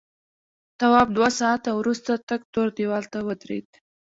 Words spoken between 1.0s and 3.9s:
دوه ساعته وروسته تک تور دیوال ته ودرېد.